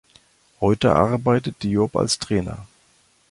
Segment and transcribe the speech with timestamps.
[0.61, 2.65] Heute arbeitet Diop als Trainer.